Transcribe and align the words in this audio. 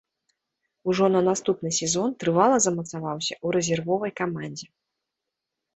Ужо 0.93 1.09
на 1.15 1.21
наступны 1.29 1.69
сезон 1.81 2.09
трывала 2.23 2.57
замацаваўся 2.67 3.33
ў 3.37 3.47
рэзервовай 3.59 4.11
камандзе. 4.23 4.67